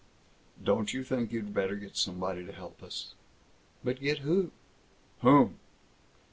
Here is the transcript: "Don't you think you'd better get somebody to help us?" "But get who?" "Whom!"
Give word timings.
"Don't 0.63 0.95
you 0.95 1.03
think 1.03 1.31
you'd 1.31 1.53
better 1.53 1.75
get 1.75 1.95
somebody 1.95 2.43
to 2.43 2.51
help 2.51 2.81
us?" 2.81 3.13
"But 3.83 3.99
get 3.99 4.17
who?" 4.25 4.49
"Whom!" 5.19 5.59